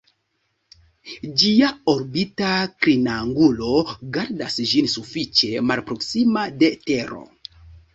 [1.41, 2.49] Ĝia orbita
[2.87, 3.77] klinangulo
[4.19, 7.27] gardas ĝin sufiĉe malproksima de Tero.